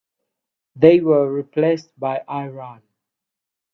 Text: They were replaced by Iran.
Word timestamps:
They 0.75 0.99
were 0.99 1.31
replaced 1.31 1.91
by 1.95 2.23
Iran. 2.27 2.81